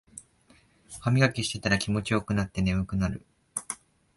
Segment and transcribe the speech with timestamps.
[0.99, 3.23] ハミガキしてたら気持ちよくなって眠くなる